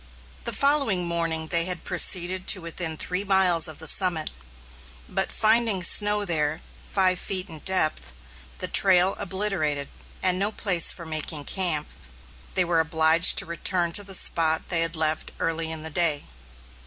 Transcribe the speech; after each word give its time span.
The 0.45 0.51
following 0.51 1.07
morning 1.07 1.45
they 1.49 1.65
had 1.65 1.83
proceeded 1.83 2.47
to 2.47 2.59
within 2.61 2.97
three 2.97 3.23
miles 3.23 3.67
of 3.67 3.77
the 3.77 3.85
summit; 3.87 4.31
but 5.07 5.31
finding 5.31 5.83
snow 5.83 6.25
there 6.25 6.63
five 6.87 7.19
feet 7.19 7.47
in 7.49 7.59
depth, 7.59 8.11
the 8.57 8.67
trail 8.67 9.13
obliterated, 9.19 9.89
and 10.23 10.39
no 10.39 10.51
place 10.51 10.91
for 10.91 11.05
making 11.05 11.45
camp, 11.45 11.87
they 12.55 12.65
were 12.65 12.79
obliged 12.79 13.37
to 13.37 13.45
return 13.45 13.91
to 13.91 14.03
the 14.03 14.15
spot 14.15 14.69
they 14.69 14.81
had 14.81 14.95
left 14.95 15.33
early 15.39 15.71
in 15.71 15.83
the 15.83 15.91
day. 15.91 16.23